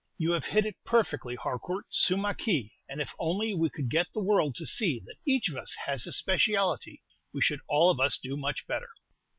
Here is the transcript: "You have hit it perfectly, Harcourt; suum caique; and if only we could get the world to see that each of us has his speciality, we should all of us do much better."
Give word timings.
"You 0.17 0.31
have 0.31 0.45
hit 0.45 0.65
it 0.65 0.77
perfectly, 0.83 1.35
Harcourt; 1.35 1.85
suum 1.91 2.21
caique; 2.23 2.71
and 2.89 2.99
if 2.99 3.13
only 3.19 3.53
we 3.53 3.69
could 3.69 3.87
get 3.91 4.07
the 4.15 4.23
world 4.23 4.55
to 4.55 4.65
see 4.65 4.99
that 5.05 5.17
each 5.27 5.47
of 5.47 5.57
us 5.57 5.75
has 5.85 6.05
his 6.05 6.17
speciality, 6.17 7.03
we 7.31 7.43
should 7.43 7.59
all 7.67 7.91
of 7.91 7.99
us 7.99 8.17
do 8.17 8.35
much 8.35 8.65
better." 8.65 8.89